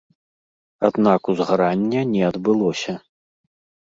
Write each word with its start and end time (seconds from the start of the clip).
Аднак 0.87 1.21
узгарання 1.33 2.01
не 2.15 2.21
адбылося. 2.31 2.93